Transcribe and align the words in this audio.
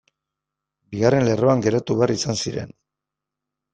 Bigarren 0.95 1.27
lerroan 1.29 1.63
geratu 1.67 1.99
behar 2.01 2.15
izan 2.17 2.43
ziren. 2.45 2.77